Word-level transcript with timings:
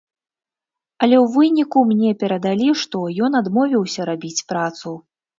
Але 1.07 1.17
ў 1.23 1.33
выніку 1.33 1.83
мне 1.89 2.13
перадалі, 2.23 2.69
што 2.83 2.97
ён 3.27 3.31
адмовіўся 3.41 4.07
рабіць 4.11 4.45
працу. 4.53 4.95